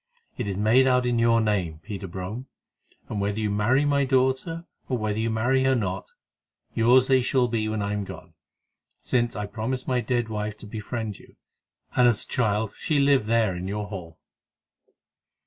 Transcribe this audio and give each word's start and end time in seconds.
It 0.35 0.47
is 0.47 0.57
made 0.57 0.87
out 0.87 1.05
in 1.05 1.19
your 1.19 1.39
name, 1.39 1.77
Peter 1.83 2.07
Brome, 2.07 2.47
and 3.07 3.21
whether 3.21 3.39
you 3.39 3.51
marry 3.51 3.85
my 3.85 4.03
daughter, 4.03 4.65
or 4.89 4.97
whether 4.97 5.19
you 5.19 5.29
marry 5.29 5.63
her 5.65 5.75
not, 5.75 6.09
yours 6.73 7.05
they 7.07 7.21
shall 7.21 7.47
be 7.47 7.69
when 7.69 7.83
I 7.83 7.93
am 7.93 8.03
gone, 8.03 8.33
since 8.99 9.35
I 9.35 9.45
promised 9.45 9.87
my 9.87 10.01
dead 10.01 10.27
wife 10.27 10.57
to 10.57 10.65
befriend 10.65 11.19
you, 11.19 11.35
and 11.95 12.07
as 12.07 12.23
a 12.25 12.27
child 12.27 12.73
she 12.75 12.99
lived 12.99 13.27
there 13.27 13.55
in 13.55 13.67
your 13.67 13.89
Hall." 13.89 14.17